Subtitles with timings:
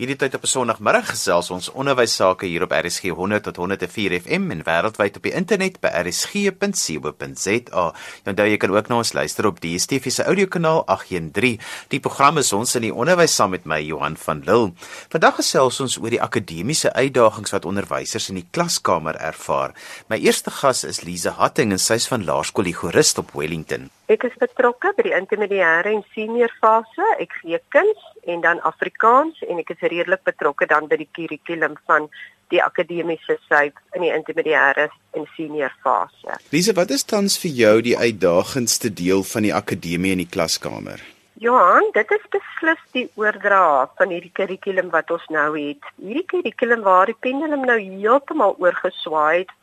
[0.00, 4.20] Hierdie tyd op 'n Sondagmiddag gesels ons onderwys sake hier op RSG 100 tot 104
[4.20, 7.84] FM en wêreldwyd op die internet by rsg.co.za.
[8.24, 11.60] Onthou jy kan ook na ons luister op die DSTV se audiokanaal 813.
[11.88, 14.72] Die program is ons in die onderwys saam met my Johan van Lille.
[15.12, 19.74] Vandag gesels ons oor die akademiese uitdagings wat onderwysers in die klaskamer ervaar.
[20.08, 23.90] My eerste gas is Lize Hatting en sy is van Laerskool Igorist op Wellington.
[24.10, 27.04] Ek is betrokke by die intermediêre en senior fase.
[27.22, 31.76] Ek gee kuns en dan Afrikaans en ek is redelik betrokke dan by die kurrikulum
[31.86, 32.08] van
[32.50, 36.40] die akademiese sy in die intermediêre en senior fase.
[36.50, 40.98] Lise, wat is tans vir jou die uitdagendste deel van die akademie in die klaskamer?
[41.38, 45.86] Johan, dit is beslis die oordra van hierdie kurrikulum wat ons nou het.
[46.02, 49.54] Hierdie kurrikulum waar die pendulum nou heeltemal oorgeswaai het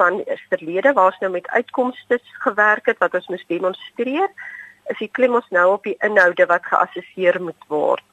[0.00, 4.28] van verlede waar ons nou met uitkomste gewerk het wat ons moes demonstreer,
[4.92, 8.04] is die klem ons nou op die inhoude wat geassesseer moet word.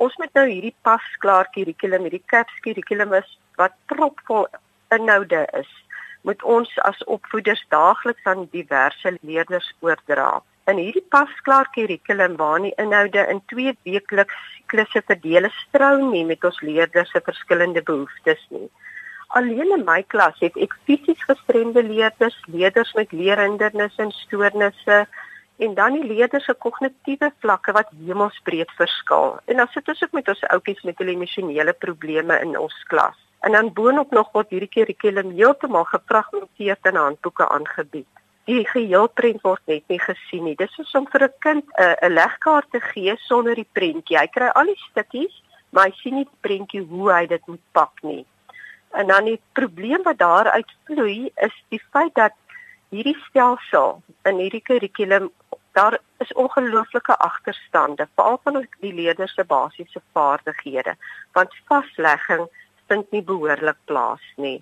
[0.00, 3.12] Ons moet nou hierdie pasklaar kurrikulum, hierdie CAPS kurrikulum
[3.60, 4.46] wat propvol
[4.96, 5.68] inhoude is,
[6.24, 10.40] moet ons as opvoeders daagliks aan diverse leerders oordra.
[10.68, 16.24] In hierdie pasklaar kurrikulum waar die inhoude in twee weekliks siklusse verdeel is, strou nie
[16.24, 18.68] met ons leerders se verskillende behoeftes nie.
[19.38, 24.96] Alleen in my klas het ek fisies gestremde leerders, leerders met leerhindernisse en stoornisse
[25.62, 29.36] en dan die leerders se kognitiewe vlakke wat hemelsbreed verskil.
[29.46, 33.18] En dan sit ons ook met ons ouetjies met hulle emosionele probleme in ons klas.
[33.46, 38.08] En dan boonop nog word hierdie kurrikulum heeltemal gefragmenteer in handboeke aangebied.
[38.50, 40.56] Die geheelprent word net nie gesien nie.
[40.58, 44.18] Dis soos om vir 'n kind 'n uh, legkaart te gee sonder die prentjie.
[44.18, 47.64] Hy kry al die stukkies, maar hy sien nie die prentjie hoe hy dit moet
[47.72, 48.26] pak nie.
[48.90, 52.34] En dan die probleem wat daaruit vloei is die feit dat
[52.90, 55.30] hierdie stelsel in hierdie kurrikulum
[55.78, 60.96] daar is ongelooflike agterstande veral van die leerders se basiese vaardighede
[61.32, 62.48] want vaslegging
[62.86, 64.58] vind nie behoorlik plaas nie.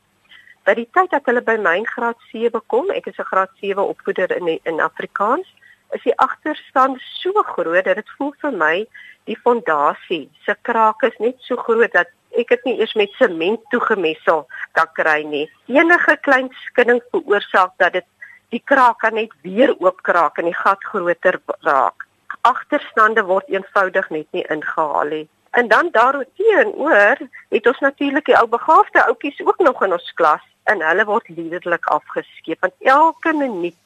[0.68, 3.88] By die tyd dat hulle by my graad 7 kom, ek is 'n graad 7
[3.94, 5.48] opvoeder in in Afrikaans,
[5.96, 8.86] is die agterstand so groot dat dit voel vir my
[9.24, 13.62] die fondasie se kraak is net so groot dat ek dit nie eers met sement
[13.72, 14.44] toegemessel
[14.76, 15.46] kan kry nie.
[15.66, 18.06] Enige klein skudding veroorsaak dat dit
[18.54, 22.06] die kraak kan net weer oopkraak en die gat groter raak.
[22.48, 25.26] Agterstande word eenvoudig net nie ingehaal nie.
[25.58, 27.18] En dan daarteenoor
[27.50, 31.28] het ons natuurlik die ou begaafde ouetjies ook nog in ons klas en hulle word
[31.32, 33.76] liderlik afgeskeep want elke minuut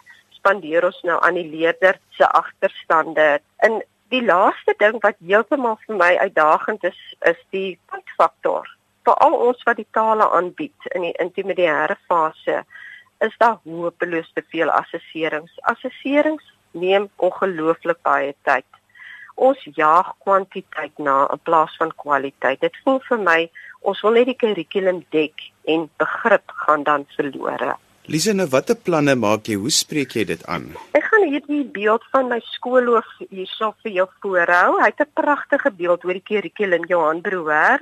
[0.43, 3.41] spandeer ons nou aan die leerder se agterstande.
[3.63, 6.99] En Die laaste ding wat heeltemal vir my uitdagend is,
[7.31, 8.67] is die tydfaktor.
[9.09, 12.59] Vir al ons wat die tale aanbied in die intermediêre fase,
[13.25, 15.55] is daar hopeloos te veel assesserings.
[15.73, 16.45] Assesserings
[16.77, 18.69] neem ongelooflik baie tyd.
[19.49, 22.61] Ons jaag kwantiteit na in plaas van kwaliteit.
[22.61, 23.39] Dit voel vir my
[23.81, 27.79] ons wil net die kurrikulum dek en begrip gaan dan verlore.
[28.11, 29.55] Lise, nou watter planne maak jy?
[29.63, 30.65] Hoe spreek jy dit aan?
[30.99, 34.81] Ek gaan hierdie beeld van my skoolhoof hierso vir jou voorhou.
[34.81, 37.79] Hy het 'n pragtige beeld oor die kurrikulum Johan Brouwer.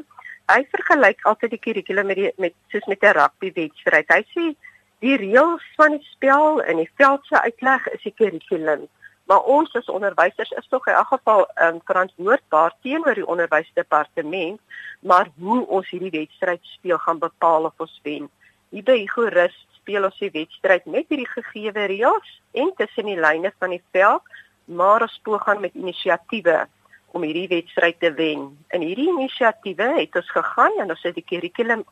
[0.52, 4.08] Hy vergelyk altyd die kurrikulum met die met soos met 'n rugbywedstryd.
[4.08, 4.54] Hy sê
[5.00, 8.88] die reëls van die spel en die veld se uitleg is die kurrikulum.
[9.24, 14.60] Maar ons as onderwysers is tog in elk geval um, verantwoordbaar teenoor die onderwysdepartement,
[15.00, 18.28] maar hoe ons hierdie wedstryd speel gaan bepaal of ons wen.
[18.70, 19.56] Hier by Igorus
[19.90, 24.22] speel ons die wedstryd met hierdie gegeewe reëls en tussen die lyne van die veld,
[24.70, 26.68] maar ons poog aan met inisiatiewe
[27.10, 28.44] om hierdie wedstryd te wen.
[28.70, 31.82] In hierdie inisiatiewe het ons gegaan en ons het die kurrikulum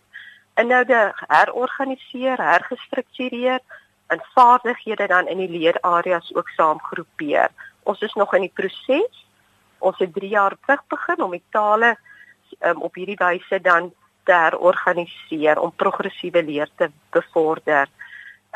[0.58, 3.58] inhoude herorganiseer, hergestruktureer
[4.14, 7.50] en vaardighede dan in die leerareas ook saamgroepeer.
[7.82, 9.24] Ons is nog in die proses.
[9.78, 11.96] Ons het 3 jaar terug begin om die tale
[12.62, 13.90] um, op hierdie wyse dan
[14.28, 17.88] te herorganiseer om progressiewe leer te bevorder.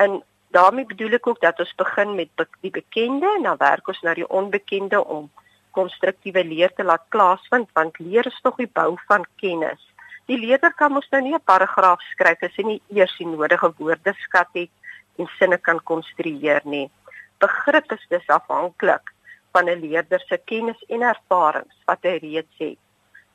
[0.05, 0.19] En
[0.57, 4.13] daarmee bedoel ek ook dat ons begin met die bekende en dan werk ons na
[4.19, 5.31] die onbekende om
[5.79, 9.81] konstruktiewe leer te laat plaasvind want leer is tog die bou van kennis.
[10.29, 13.73] Die leerder kan mos nou nie 'n paragraaf skryf as hy nie eers die nodige
[13.79, 14.73] woordeskat het
[15.19, 16.91] en sinne kan konstrueer nie.
[17.39, 19.15] Begrip is dus afhanklik
[19.53, 22.79] van 'n leerder se kennis en ervarings wat hy reeds het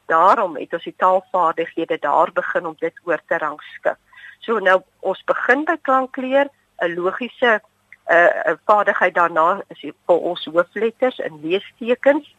[0.08, 4.00] daarom het ons die taalvaardighede daar begin om dit oor te rangskik.
[4.40, 6.50] So nou ons begin by klankleer,
[6.82, 12.36] 'n logiese 'n uh, 'n vaardigheid daarna is vir ons hoofletters en leestekens.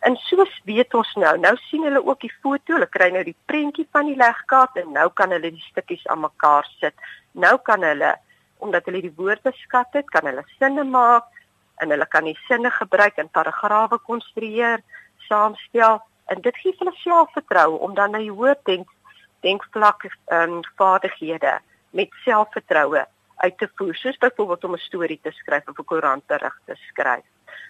[0.00, 3.36] En soos weet ons nou, nou sien hulle ook die foto, hulle kry nou die
[3.46, 6.94] prentjie van die legkaart en nou kan hulle die stukkies aan mekaar sit.
[7.32, 8.14] Nou kan hulle
[8.58, 11.24] omdat hulle die woorde skat het, kan hulle sinne maak
[11.82, 14.82] en hulle kan die sinne gebruik en paragrawe konstrueer,
[15.28, 18.90] saamstel En dit gee hulle selfvertroue om dan na die hoër denk
[19.46, 20.04] denkvlak
[20.34, 21.58] um, vaardighede
[21.90, 23.04] met selfvertroue
[23.36, 27.26] uit te voer, soos byvoorbeeld om 'n storie te skryf of 'n koerantberig te skryf.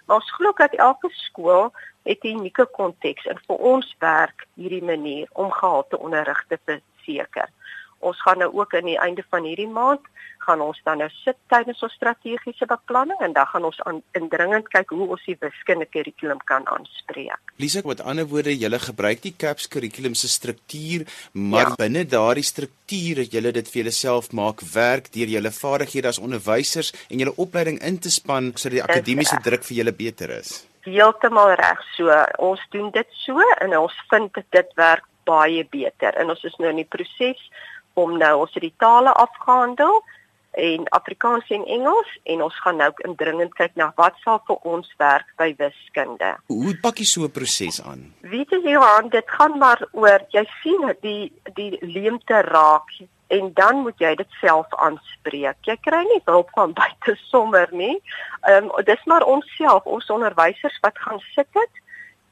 [0.06, 1.72] Maar ons glo dat elke skool
[2.02, 7.48] het 'n unieke konteks en vir ons werk hierdie manier om gehalte onderrig te verseker.
[7.98, 10.04] Ons gaan nou ook aan die einde van hierdie maand
[10.48, 14.70] gaan ons dan nou sit tydens ons strategiese beplanning en dan gaan ons aan indringend
[14.72, 17.52] kyk hoe ons die wiskunde kurrikulum kan aanspreek.
[17.60, 21.76] Lisa, met ander woorde, julle gebruik die CAPS kurrikulum se struktuur, maar ja.
[21.82, 26.94] binne daardie struktuur het julle dit vir julleself maak werk deur julle vaardighede as onderwysers
[27.08, 30.62] en julle opleiding in te span sodat die akademiese druk vir julle beter is.
[30.88, 31.80] Heeltemal reg.
[31.98, 32.08] So,
[32.40, 36.16] ons doen dit so en ons vind dit werk baie beter.
[36.16, 37.42] En ons is nou in die proses
[37.98, 40.02] om nou ons het die tale afgehandel
[40.58, 44.88] en Afrikaans en Engels en ons gaan nou indringend kyk na wat sal vir ons
[45.02, 46.32] werk by wiskunde.
[46.50, 48.14] Hoe pak jy so 'n proses aan?
[48.22, 52.90] Weet jy Johan, dit gaan maar oor jy sien die die leemte raak
[53.28, 55.58] en dan moet jy dit self aanspreek.
[55.62, 58.00] Jy kry nie hulp van buite sommer nie.
[58.42, 61.72] Ehm um, dis maar ons self, ons onderwysers wat gaan sit dit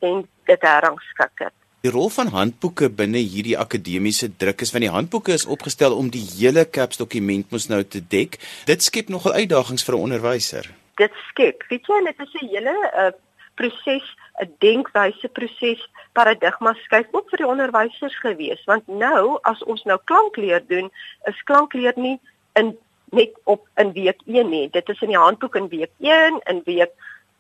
[0.01, 1.59] en dit herrangskik het.
[1.87, 6.09] Die rol van handboeke binne hierdie akademiese druk is van die handboeke is opgestel om
[6.11, 8.41] die hele CAPS dokument mos nou te dek.
[8.67, 10.67] Dit skep nogal uitdagings vir 'n onderwyser.
[10.99, 13.13] Dit skep, weet jy, dit is 'n hele uh,
[13.55, 14.07] proses,
[14.43, 19.99] 'n denkwyse proses, paradigma skuif op vir die onderwysers gewees, want nou as ons nou
[20.05, 20.91] klankleer doen,
[21.31, 22.19] is klankleer nie
[22.55, 22.77] in
[23.13, 24.71] net op in week 1 nie.
[24.71, 26.91] Dit is in die handboek in week 1, in week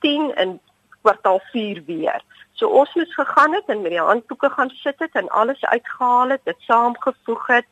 [0.01, 0.61] 10 en
[1.03, 2.23] kwartaal 4 weer.
[2.56, 6.29] So ons moes gegaan het en met die handboeke gaan sit het en alles uitgehaal
[6.35, 7.67] het, dit saamgevoeg het.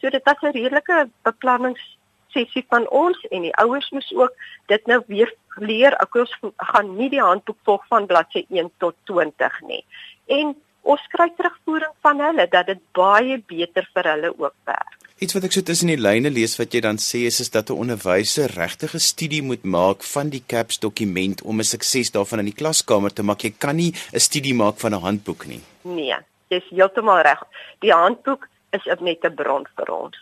[0.00, 4.32] So dit was 'n redelike beplanningssessie van ons en die ouers moes ook
[4.66, 5.92] dit nou weer leer.
[5.92, 9.84] Ek ons gaan nie die handboek volg van bladsy 1 tot 20 nie.
[10.26, 14.99] En ons kry terugvoering van hulle dat dit baie beter vir hulle ook werk.
[15.20, 17.68] Iets wat ek so tussen die lyne lees wat jy dan sê is is dat
[17.68, 22.38] 'n onderwyser regtig 'n studie moet maak van die CAPS dokument om 'n sukses daarvan
[22.38, 23.42] in die klaskamer te maak.
[23.44, 25.60] Jy kan nie 'n studie maak van 'n handboek nie.
[25.82, 26.16] Nee,
[26.48, 27.42] jy's heeltemal reg.
[27.80, 30.16] Die handboek is net 'n bron vir ons.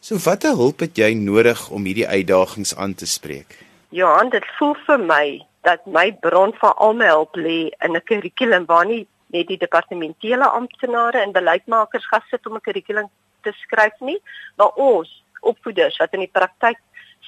[0.00, 3.58] So watter hulp het jy nodig om hierdie uitdagings aan te spreek?
[3.88, 8.04] Ja, dit voel vir my dat my bron van al my hulp lê in 'n
[8.04, 13.08] kurrikulum waar nie net die departementele amptenare en beleidsmakers gesit om 'n kurrikulum
[13.44, 14.18] te skryf nie,
[14.56, 15.12] maar ons
[15.44, 16.80] opvoeders wat in die praktyk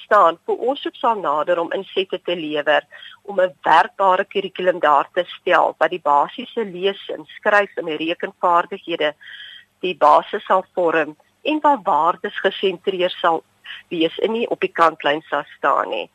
[0.03, 2.85] staan, vir ons ook sal nader om insette te lewer
[3.23, 9.13] om 'n werkbare kurrikulum daar te stel wat die basiese lees en skryf en rekenvaardighede
[9.81, 13.43] die basis sal vorm en waar waardes gesentreer sal
[13.89, 16.09] wees en nie op die kantlyn sal staan nie.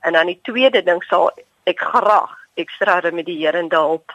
[0.00, 1.30] En dan die tweede ding sal
[1.64, 4.12] ek graag ekstra remedierende hulp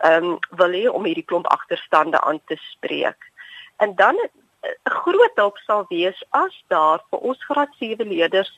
[0.00, 3.26] ehm um, wil hê om hierdie klomp agterstande aan te spreek.
[3.76, 4.16] En dan
[4.84, 8.52] groot hulp sal wees as daar vir ons graad 7 leerders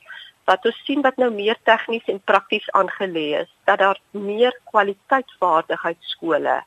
[0.51, 6.63] wat ons sien wat nou meer tegnies en prakties aangelê is, dat daar meer kwaliteitsvaardigheidsskole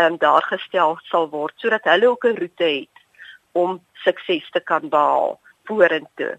[0.00, 2.96] ehm um, daar gestel sal word sodat hulle ook 'n roete het
[3.52, 6.38] om sukses te kan behaal vorentoe.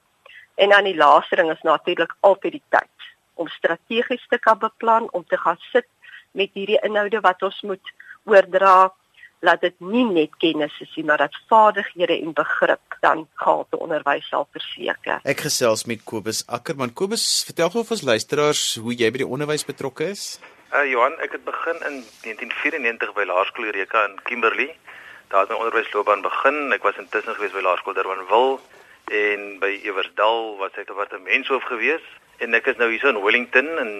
[0.56, 2.97] En dan die laaste ding is natuurlik altyd die tyd
[3.33, 5.88] om strategies te kan beplan om te gaan sit
[6.31, 8.94] met hierdie inhoude wat ons moet oordra
[9.42, 14.28] laat dit nie net kennis is nie, maar dat vaardighede en begrip dan gehalte onderwys
[14.30, 15.21] sal verseker.
[15.26, 16.94] Ek gesels met Kobus Ackerman.
[16.94, 20.26] Kobus, vertel gou vir ons luisteraars hoe jy by die onderwys betrokke is.
[20.71, 24.69] Uh Johan, ek het begin in 1994 by Laerskool Eureka in Kimberley.
[25.33, 26.62] Daar het my onderwysloopbaan begin.
[26.76, 28.60] Ek was intussen gewees by Laerskool Durbanville
[29.12, 32.06] en by Eversdal was ek departementshoof gewees
[32.42, 33.92] en ek is nou hier so in Wellington en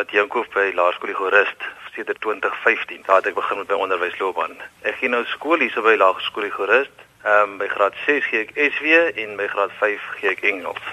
[0.00, 1.64] at Jankhof by Laerskool Igorist
[1.94, 3.02] sedert 2015.
[3.06, 4.56] Daar het ek begin met my onderwysloopbaan.
[4.88, 7.04] Ek gaan nou skool hier so by Laerskool Igorist.
[7.24, 10.88] Ehm um, by graad 6 gee ek SW en by graad 5 gee ek Engels.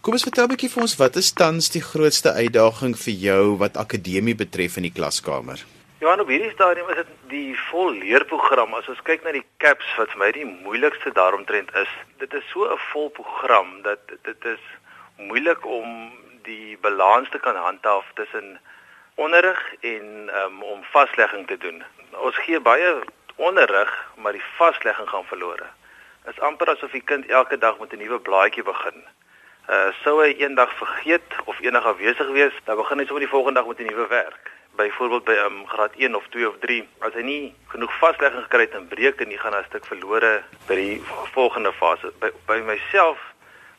[0.00, 3.56] Kom ons vertel 'n bietjie vir ons wat is tans die grootste uitdaging vir jou
[3.60, 5.60] wat akademie betref in die klaskamer?
[6.04, 8.74] Ja, nou hierdie stadium is dit die vol leerprogram.
[8.74, 12.44] As ons kyk na die CAPS wat vir my die moeilikste daaromtrent is, dit is
[12.52, 14.60] so 'n vol program dat dit is
[15.16, 18.60] moeilik om die balans te kan handhaaf tussen
[19.14, 21.82] onderrig en um, om vaslegging te doen.
[22.10, 22.94] Ons gee baie
[23.36, 25.66] onderrig, maar die vaslegging gaan verlore.
[26.24, 29.04] Dit is amper asof die kind elke dag met 'n nuwe blaadjie begin.
[29.68, 33.60] Uh sou hy eendag vergeet of eendag afwesig wees, dan begin hy sommer die volgende
[33.60, 34.50] dag met 'n nuwe werk.
[34.76, 38.60] Byvoorbeeld by um, graad 1 of 2 of 3, as hy nie genoeg vaslegging gekry
[38.60, 41.02] het en breek en hy gaan 'n stuk verlore by die
[41.32, 42.12] volgende fase.
[42.18, 43.18] By, by myself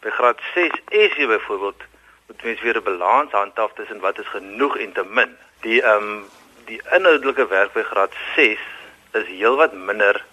[0.06, 0.70] by graad 6
[1.12, 1.82] SE byvoorbeeld
[2.28, 5.32] moet mens weer 'n balans handhaaf tussen wat is genoeg en te min.
[5.62, 6.24] Die ehm um,
[6.66, 8.60] die inhoudelike werk by graad 6
[9.20, 10.26] is heelwat minder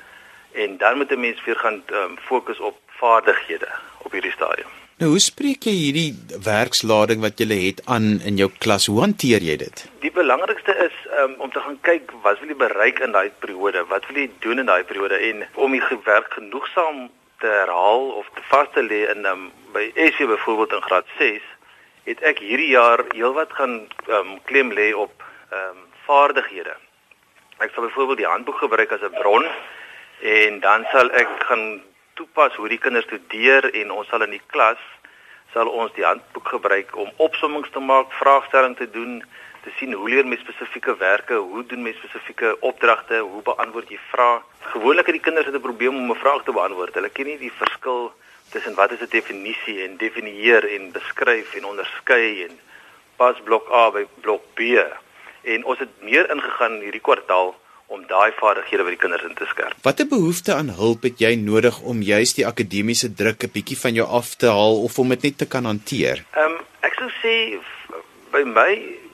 [0.52, 4.70] en dan moet 'n mens weer gaan um, fokus op vaardighede op hierdie stadium.
[4.96, 6.12] Nou hoe spreek jy hierdie
[6.44, 8.86] werkslading wat jy het aan in jou klas?
[8.86, 9.88] Hoe hanteer jy dit?
[10.00, 13.84] Die belangrikste is um, om te gaan kyk wat wil jy bereik in daai periode?
[13.88, 17.10] Wat wil jy doen in daai periode en om die werk genoegsaam
[17.42, 21.50] te herhaal of te vas te lê in um, by SC byvoorbeeld in graad 6
[22.08, 23.74] het ek hierdie jaar heelwat gaan
[24.08, 26.72] um, klem lê op ehm um, vaardighede.
[27.62, 29.44] Ek sal byvoorbeeld die handboek gebruik as 'n bron
[30.20, 31.82] en dan sal ek gaan
[32.18, 34.82] toepas hoe die kinders studeer en ons sal in die klas
[35.52, 39.22] sal ons die handboek gebruik om opsommings te maak, vraagstellings te doen,
[39.62, 43.98] te sien hoe leer mense spesifieke werke, hoe doen mense spesifieke opdragte, hoe beantwoord jy
[44.10, 44.40] vrae.
[44.72, 46.94] Gewoonlik het die kinders 'n probleem om 'n vraag te beantwoord.
[46.94, 48.12] Hulle ken nie die verskil
[48.50, 52.58] tussen wat is 'n definisie en definieer en beskryf en onderskei en
[53.16, 54.60] pas blok A by blok B.
[55.42, 57.54] En ons het meer ingegaan hierdie kwartaal
[57.86, 59.74] om daai vaardighede by die kinders in te skerp.
[59.82, 63.94] Watter behoefte aan hulp het jy nodig om juist die akademiese druk 'n bietjie van
[63.94, 66.24] jou af te haal of om dit net te kan hanteer?
[66.32, 67.60] Ehm um, ek sou sê
[68.32, 68.72] by my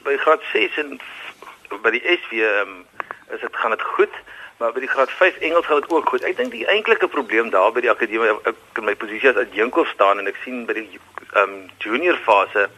[0.08, 1.00] by graad 6 en
[1.84, 2.84] by die SV ehm um,
[3.28, 4.14] is dit gaan dit goed,
[4.56, 6.22] maar by die graad 5 Engels gaan dit ook goed.
[6.24, 9.84] Ek dink die eintlike probleem daar by die akademie ek in my posisie as adjunko
[9.92, 10.88] staan en ek sien by die
[11.34, 12.68] ehm um, junior fase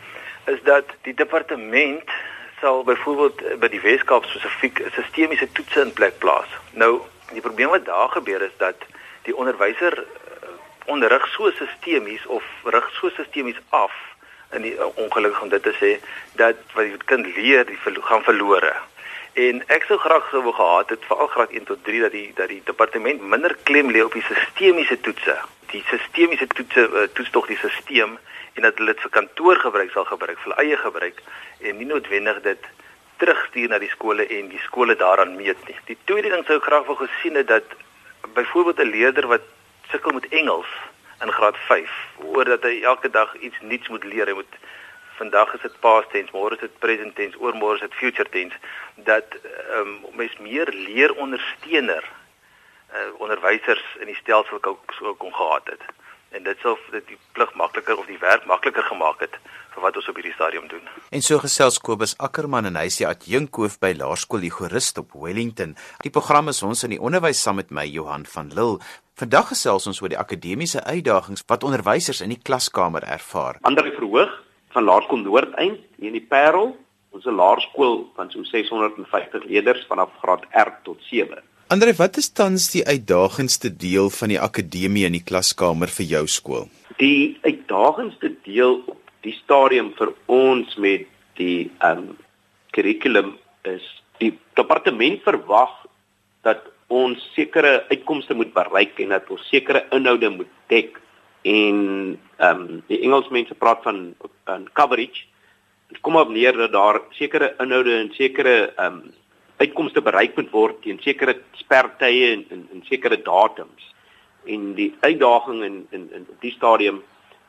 [0.50, 2.10] is dat die departement
[2.60, 6.50] sal byvoorbeeld by die Weskaap spesifiek sistemiese toetse in plek plaas.
[6.74, 6.98] Nou,
[7.30, 8.82] die probleem wat daar gebeur is dat
[9.28, 10.50] die onderwyser uh,
[10.90, 13.94] onderrig so sistemies of rig so sistemies af
[14.56, 15.90] in die uh, ongelukkig om dit te sê
[16.40, 18.72] dat wat die kind leer, die verlo gaan verlore.
[19.38, 22.26] En ek sou graag sou wou gehad het veral graad 1 tot 3 dat die
[22.34, 25.36] dat die departement minder klem lê op die sistemiese toetse.
[25.70, 28.18] Die sistemiese toetse uh, toets tog die stelsel
[28.54, 31.22] en dat hulle dit vir kantoor gebruik sal gebruik vir eie gebruik
[31.60, 32.70] en nie noodwendig dit
[33.22, 35.76] terugstuur na die skole en die skole daaraan meet nie.
[35.86, 37.76] Die tweede ding sou ek graag wou gesien het dat
[38.34, 39.46] byvoorbeeld 'n leerder wat
[39.90, 40.70] sukkel met Engels
[41.20, 41.90] in graad 5,
[42.24, 44.56] oor dat hy elke dag iets nuuts moet leer, hy moet
[45.20, 48.56] vandag is dit past tense, môre is dit present tense, oormôre is dit future tense,
[49.08, 54.78] dat ehm um, mens meer leerondersteuner uh, onderwysers in die stelsel kon
[55.18, 55.84] kon gehad het
[56.30, 59.36] en dit sou dit die plig makliker of die werk makliker gemaak het
[59.74, 60.82] vir wat ons op hierdie stadium doen.
[61.10, 65.76] En so gesels Kobus Ackermann en hy is die adjunkhoof by Laerskool Igorist op Wellington.
[66.04, 68.78] Die program is ons in die onderwys saam met my Johan van Lille.
[69.20, 73.58] Vandag gesels ons oor die akademiese uitdagings wat onderwysers in die klaskamer ervaar.
[73.68, 74.32] Ander verhoog
[74.74, 76.76] van Laerskool Noordeind hier in die Parel,
[77.10, 81.42] ons 'n laerskool van so 650 leerders vanaf graad R tot 7.
[81.70, 86.22] Andre, wat is tans die uitdagendste deel van die akademie in die klaskamer vir jou
[86.26, 86.64] skool?
[86.98, 91.04] Die uitdagendste deel op die stadium vir ons met
[91.38, 92.16] die ehm um,
[92.74, 93.30] kurrikulum
[93.70, 93.86] is
[94.18, 95.70] die departement verwag
[96.42, 100.98] dat ons sekere uitkomste moet bereik en dat ons sekere inhoude moet dek
[101.46, 101.78] en
[102.42, 104.02] ehm um, die Engelsmense praat van
[104.58, 105.22] 'n coverage.
[105.86, 109.19] Dit kom op neer dat daar sekere inhoude en sekere ehm um,
[109.60, 113.88] uitkomste bereik moet word teen sekere spertye en in, in sekere datums.
[114.48, 117.02] En die uitdaging in in in op die stadium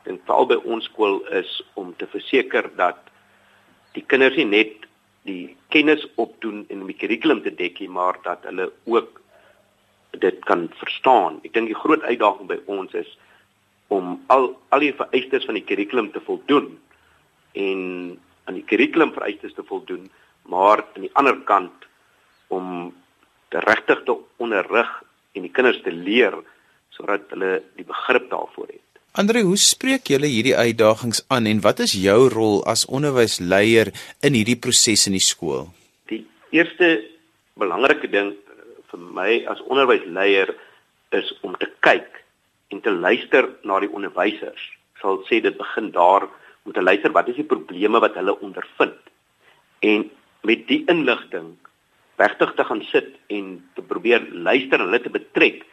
[0.04, 2.98] dink veral by ons skool is om te verseker dat
[3.96, 4.86] die kinders nie net
[5.28, 9.20] die kennis opdoen en die kurrikulum te dek nie, maar dat hulle ook
[10.20, 11.38] dit kan verstaan.
[11.46, 13.08] Ek dink die groot uitdaging by ons is
[13.92, 16.74] om al al die vereistes van die kurrikulum te voldoen
[17.52, 17.80] en
[18.48, 20.10] aan die kurrikulum vereistes te voldoen,
[20.50, 21.86] maar aan die ander kant
[22.52, 22.92] om
[23.52, 24.90] regtig te onderrig
[25.36, 26.36] en die kinders te leer
[26.92, 28.80] sodat hulle die begrip daarvoor het.
[29.20, 33.92] Andre, hoe spreek julle hierdie uitdagings aan en wat is jou rol as onderwysleier
[34.24, 35.66] in hierdie proses in die skool?
[36.08, 36.22] Die
[36.56, 36.94] eerste
[37.60, 38.32] belangrike ding
[38.92, 40.54] vir my as onderwysleier
[41.16, 42.22] is om te kyk
[42.72, 44.64] en te luister na die onderwysers.
[45.00, 46.28] Sal sê dit begin daar
[46.64, 48.96] om te luister wat is die probleme wat hulle ondervind.
[49.84, 50.08] En
[50.48, 51.52] met die inligting
[52.22, 55.64] regtig te gaan sit en te probeer luister en hulle te betrek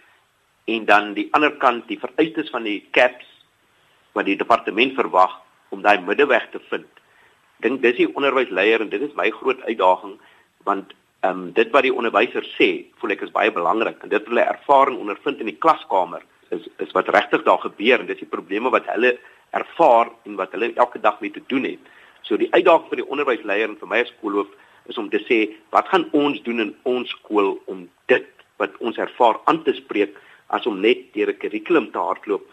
[0.74, 3.28] en dan die ander kant die vereistes van die caps
[4.18, 5.36] wat die departement verwag
[5.74, 6.88] om daai middeweg te vind.
[7.64, 10.18] Dink dis die onderwysleier en dit is my groot uitdaging
[10.68, 14.28] want ehm um, dit wat die onderwyser sê, voel ek is baie belangrik en dit
[14.32, 16.24] hulle ervaring ondervind in die klaskamer
[16.56, 19.18] is is wat regtig daar gebeur en dis die probleme wat hulle
[19.60, 21.92] ervaar en wat hulle elke dag mee te doen het.
[22.24, 24.56] So die uitdaging vir die onderwysleier en vir my as skoolhoof
[24.90, 25.40] is om te sê
[25.76, 28.28] wat gaan ons doen in ons skool om dit
[28.58, 30.18] wat ons ervaar aan te spreek
[30.48, 32.46] as om net deur 'n kurrikulum te hardloop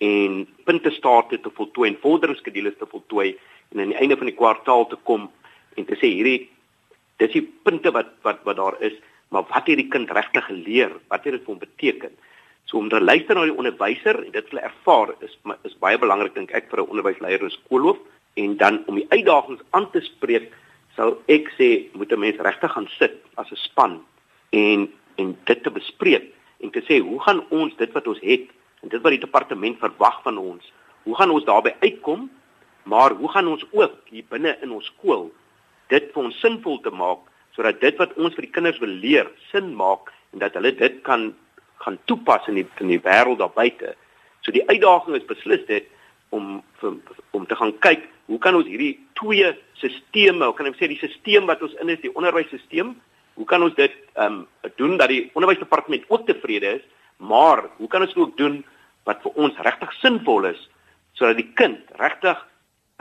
[0.00, 3.36] en punte state te voltooi en vorderingsskedules te voltooi
[3.70, 5.30] en aan die einde van die kwartaal te kom
[5.76, 6.48] en te sê hierdie
[7.22, 8.94] dis die punte wat wat wat daar is,
[9.30, 10.92] maar wat het die kind regtig geleer?
[11.08, 12.16] Wat het dit vir hom beteken?
[12.66, 15.36] So om te luister na die onderwyser en dit hulle ervaar is
[15.68, 17.98] is baie belangrik dink ek vir 'n onderwysleier in skoolhoof
[18.34, 20.52] en dan om die uitdagings aan te spreek
[20.96, 24.04] sal ek sê moet 'n mens regtig gaan sit as 'n span
[24.50, 28.46] en en dit te bespreek en te sê hoe gaan ons dit wat ons het
[28.82, 30.72] en dit wat die departement verwag van ons
[31.04, 32.30] hoe gaan ons daarbey uitkom
[32.84, 35.32] maar hoe gaan ons ook hier binne in ons skool
[35.88, 37.18] dit vir ons sinvol te maak
[37.56, 41.00] sodat dit wat ons vir die kinders wil leer sin maak en dat hulle dit
[41.06, 41.32] kan
[41.84, 43.94] gaan toepas in die in die wêreld daar buite.
[44.42, 45.88] So die uitdaging is beslis dit
[46.30, 46.96] om vir,
[47.36, 51.00] om te gaan kyk hoe kan ons hierdie twee sisteme, hoe kan ek sê die
[51.00, 52.94] stelsel wat ons in is, die onderwysstelsel,
[53.36, 56.84] hoe kan ons dit ehm um, doen dat die onderwysdepartement ook tevrede is,
[57.20, 58.62] maar hoe kan ons dit ook doen
[59.08, 60.60] wat vir ons regtig sinvol is
[61.18, 62.38] sodat die kind regtig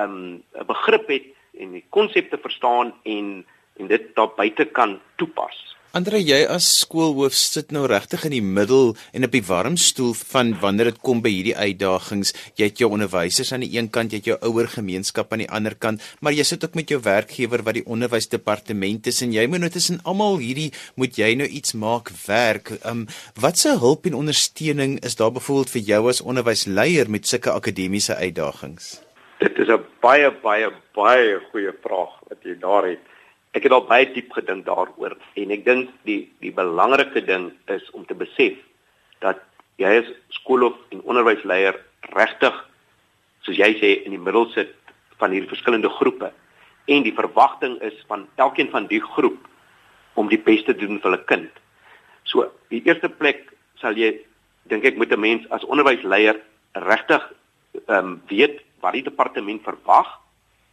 [0.02, 1.28] ehm, 'n um, begrip het
[1.60, 3.46] en die konsepte verstaan en
[3.80, 5.56] en dit daar buite kan toepas.
[5.92, 10.14] Andre jy as skoolhoof sit nou regtig in die middel en op die warm stoel
[10.16, 12.32] van wanneer dit kom by hierdie uitdagings.
[12.56, 15.50] Jy het jou onderwysers aan die een kant, jy het jou ouer gemeenskap aan die
[15.52, 19.44] ander kant, maar jy sit ook met jou werkgewer wat die onderwysdepartement is en jy
[19.52, 22.72] moet nou tussen almal hierdie moet jy nou iets maak werk.
[22.88, 23.04] Um
[23.36, 29.02] watse hulp en ondersteuning is daar byvoorbeeld vir jou as onderwysleier met sulke akademiese uitdagings?
[29.44, 33.04] Dit is 'n baie baie baie goeie vraag wat jy daar het.
[33.52, 37.84] Ek het al baie diep gedink daaroor en ek dink die die belangrike ding is
[37.92, 38.56] om te besef
[39.20, 39.42] dat
[39.82, 41.76] jy as skoolhoof en onderwysleier
[42.16, 42.56] regtig
[43.44, 44.72] soos jy sê in die middel sit
[45.20, 46.32] van hierdie verskillende groepe
[46.88, 49.40] en die verwagting is van elkeen van die groep
[50.16, 51.52] om die beste te doen vir hulle kind.
[52.28, 54.14] So, die eerste plek sal jy
[54.72, 56.40] dink ek moet 'n mens as onderwysleier
[56.74, 57.22] regtig
[57.88, 60.08] ehm um, weet wat die departement verwag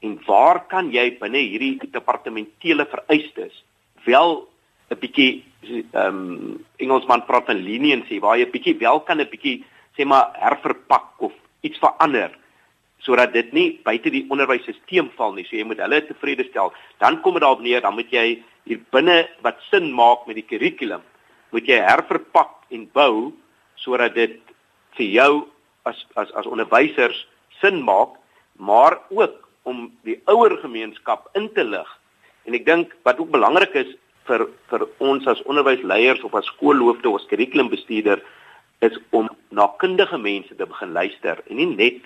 [0.00, 3.64] en waar kan jy binne hierdie departementele vereistes
[4.04, 4.48] wel
[4.90, 5.44] 'n bietjie
[5.92, 9.64] ehm um, Engelsman praat van leniency waar jy bietjie wel kan 'n bietjie
[9.96, 12.30] sê maar herverpak of iets verander
[12.98, 15.46] sodat dit nie buite die onderwysstelsel val nie.
[15.46, 16.72] So jy moet hulle tevrede stel.
[16.98, 20.46] Dan kom dit daarop neer, dan moet jy hier binne wat sin maak met die
[20.46, 21.02] kurrikulum,
[21.54, 23.32] moet jy herverpak en bou
[23.78, 24.40] sodat dit
[24.98, 25.32] vir jou
[25.88, 27.26] as as as onderwysers
[27.62, 28.18] sin maak,
[28.58, 31.88] maar ook om die ouer gemeenskap in te lig.
[32.48, 33.94] En ek dink wat ook belangrik is
[34.28, 38.22] vir vir ons as onderwysleiers of as skoolhoofde of kurrikulumbestuurder
[38.84, 42.04] is om na kundige mense te begin luister en nie net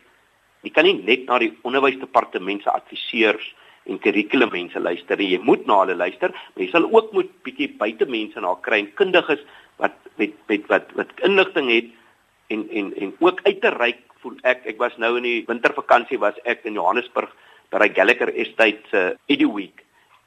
[0.62, 3.48] jy kan nie net na die onderwysdepartement se adviseurs
[3.90, 5.32] en kurrikulummense luister nie.
[5.34, 8.84] Jy moet na hulle luister, maar jy sal ook moet bietjie buite mense na kry,
[8.98, 9.42] kundiges
[9.82, 11.90] wat met met wat wat inligting het
[12.54, 16.20] en en en ook uit te reik voel ek ek was nou in die wintervakansie
[16.22, 17.32] was ek in Johannesburg
[17.72, 19.82] by die Gallagher Estate se uh, EduWeek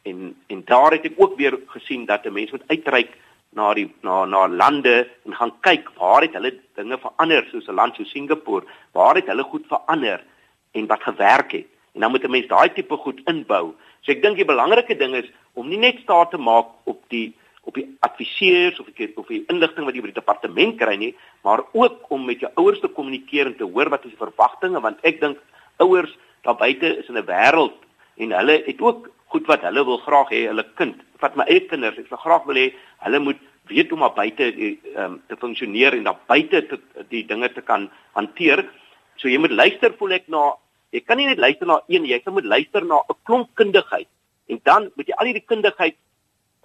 [0.10, 3.12] en en daar het ek ook weer gesien dat 'n mens moet uitreik
[3.56, 7.80] na die na na lande en gaan kyk waar het hulle dinge verander soos 'n
[7.80, 10.24] land so Singapore waar het hulle goed verander
[10.72, 11.68] en wat gewerk het.
[11.94, 13.74] En dan moet 'n mens daai tipe goed inbou.
[14.02, 17.34] So ek dink die belangrike ding is om nie net staat te maak op die
[17.64, 21.16] op die adviseurs of ek of die inligting wat jy by die departement kry nie
[21.42, 24.82] maar ook om met jou ouers te kommunikeer en te hoor wat is die verwagtinge
[24.82, 25.38] want ek dink
[25.78, 27.78] ouers daar buite is in 'n wêreld
[28.18, 30.96] en hulle het ook goed wat hulle wil graag hê hulle kind.
[31.18, 34.54] Vat my eie kinders, ek wil graag wil hê hulle moet weet hoe om buite
[34.96, 38.66] um, te funksioneer en daar buite te die dinge te kan hanteer.
[39.16, 40.54] So jy moet luister voel ek na
[40.94, 44.08] jy kan nie net luister na een, jy moet luister na 'n klomp kundigheid
[44.48, 45.98] en dan moet jy al hierdie kundigheid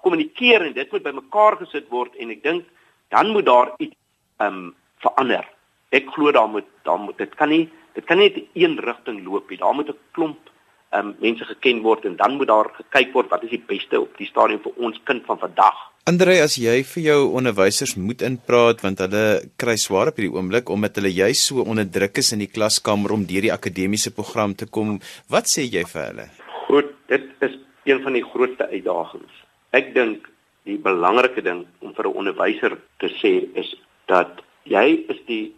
[0.03, 2.65] kommunikeer en dit moet bymekaar gesit word en ek dink
[3.09, 3.97] dan moet daar iets
[4.39, 5.49] ehm um, verander.
[5.91, 9.51] Ek glo daar moet daar moet dit kan nie dit kan nie een rigting loop
[9.51, 9.59] nie.
[9.59, 10.51] Daar moet 'n klomp
[10.95, 14.17] um, mense geken word en dan moet daar gekyk word wat is die beste op
[14.19, 15.87] die stadium vir ons kind van vandag.
[16.09, 19.25] Andre, as jy vir jou onderwysers moet inpraat want hulle
[19.61, 23.13] kry swaar op hierdie oomblik omdat hulle juis so onder druk is in die klaskamer
[23.13, 24.99] om deur die akademiese program te kom,
[25.29, 26.27] wat sê jy vir hulle?
[26.67, 29.45] Goed, dit is een van die grootste uitdagings.
[29.77, 30.27] Ek dink
[30.67, 33.75] die belangrike ding om vir 'n onderwyser te sê is
[34.07, 35.53] dat jy is die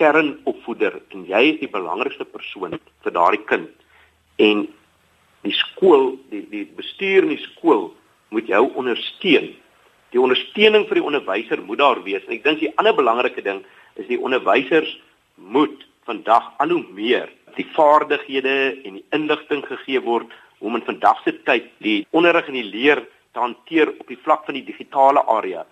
[0.00, 3.70] kernopvoeder en jy is die belangrikste persoon vir daardie kind.
[4.42, 4.66] En
[5.44, 7.92] die skool die die bestuur in die skool
[8.34, 9.52] moet jou ondersteun.
[10.14, 12.24] Die ondersteuning vir die onderwyser moet daar wees.
[12.26, 13.62] En ek dink die ander belangrike ding
[14.00, 14.96] is die onderwysers
[15.34, 20.32] moet vandag al hoe meer die vaardighede en die inligting gegee word
[20.64, 23.04] om in vandag se tyd die onderrig en die leer
[23.34, 25.64] te hanteer op die vlak van die digitale area.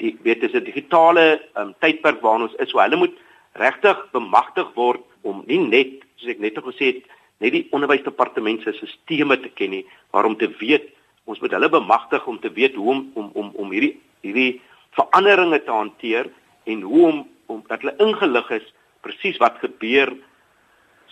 [0.00, 2.70] Die weet dis 'n digitale um, tydperk waarin ons is.
[2.70, 3.16] So hulle moet
[3.60, 7.14] regtig bemagtig word om nie net soos ek net gesê het
[7.44, 10.92] net die onderwysdepartement se stelsels te ken nie, maar om te weet
[11.26, 14.60] Ons moet hulle bemagtig om te weet hoe om om om om hierdie hierdie
[14.94, 16.30] veranderinge te hanteer
[16.70, 17.18] en hoe om
[17.50, 18.68] om dat hulle ingelig is
[19.06, 20.12] presies wat gebeur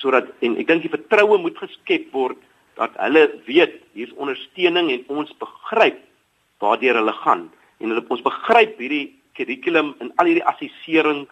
[0.03, 2.39] sodat en ek dink die vertroue moet geskep word
[2.79, 5.99] dat hulle weet hier's ondersteuning en ons begryp
[6.63, 7.49] waartoe hulle gaan
[7.83, 11.25] en hulle ons begryp hierdie kurrikulum en al hierdie assessering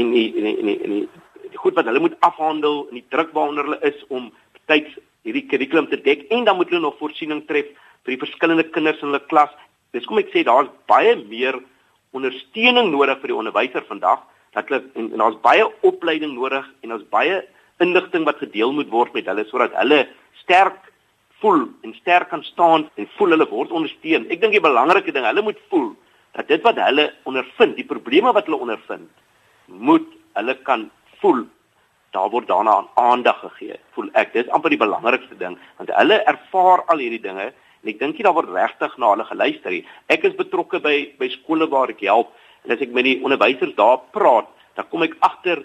[0.00, 1.08] en die en die, en die, en die,
[1.50, 4.30] die goed wat hulle moet afhandel en die druk waaronder hulle is om
[4.70, 7.70] tyds hierdie kurrikulum te dek en dan moet hulle nog voorsiening tref
[8.04, 9.52] vir die verskillende kinders in hulle klas.
[9.96, 11.60] Dis kom ek sê daar's baie meer
[12.14, 14.22] ondersteuning nodig vir die onderwyser vandag
[14.54, 17.42] dat hulle en, en daar's baie opleiding nodig en daar's baie
[17.82, 20.04] inligting wat gedeel moet word met hulle sodat hulle
[20.42, 20.78] sterk
[21.42, 24.28] voel en sterk kan staan en voel hulle word ondersteun.
[24.30, 25.92] Ek dink die belangrike ding, hulle moet voel
[26.34, 29.10] dat dit wat hulle ondervind, die probleme wat hulle ondervind,
[29.66, 30.06] moet
[30.38, 30.88] hulle kan
[31.20, 31.44] voel
[32.14, 33.78] daar word daarna aan aandag gegee.
[33.94, 38.00] Voel ek dis amper die belangrikste ding want hulle ervaar al hierdie dinge en ek
[38.00, 39.84] dink nie daar word regtig na hulle geluister nie.
[40.08, 42.32] Ek is betrokke by by skole waar ek help
[42.64, 45.64] en as ek met die onderwysers daar praat, dan kom ek agter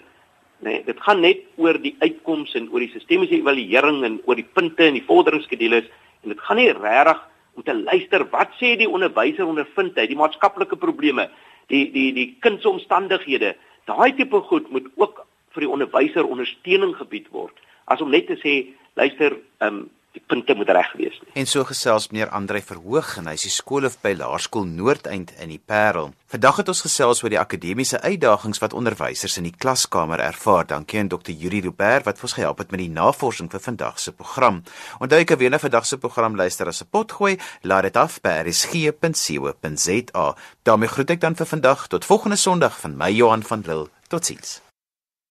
[0.60, 4.46] nee, dit gaan net oor die uitkomste en oor die sistemiese evaluering en oor die
[4.46, 5.88] punte en die vorderingsskedules
[6.22, 7.22] en dit gaan nie regtig
[7.56, 11.28] om te luister wat sê die onderwyser ondervind hy die maatskaplike probleme,
[11.72, 13.54] die die die kindsomstandighede.
[13.88, 17.56] Daai tipe goed moet ook vir die onderwyser ondersteuning gebied word
[17.90, 18.54] as om net te sê
[18.98, 21.30] luister um, die punte moet reg wees nie.
[21.38, 25.52] En so gesels meneer Andre Verhoog en hy is die skoolhoof by Laerskool Noordeind in
[25.52, 26.10] die Parel.
[26.30, 30.66] Vandag het ons gesels oor die akademiese uitdagings wat onderwysers in die klaskamer ervaar.
[30.70, 31.30] Dankie aan Dr.
[31.30, 34.62] Yuri Rubert wat ons gehelp het met die navorsing vir vandag se program.
[34.98, 38.42] Onthou ek weer na vandag se program luister as 'n potgooi, laat dit af by
[38.46, 40.26] rsg.co.za.
[40.62, 43.88] daarmee groet ek dan vir vandag tot volgende Sondag van my Johan van Lille.
[44.08, 44.69] Totsiens.